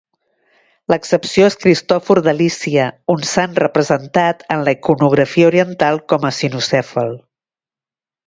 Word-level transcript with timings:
L'excepció 0.91 1.49
és 1.49 1.57
Cristòfor 1.63 2.21
de 2.27 2.33
Lícia, 2.37 2.85
un 3.15 3.21
sant 3.33 3.53
representat 3.61 4.41
en 4.57 4.65
la 4.69 4.75
iconografia 4.77 5.49
oriental 5.53 6.03
com 6.15 6.27
a 6.31 6.35
cinocèfal. 6.39 7.13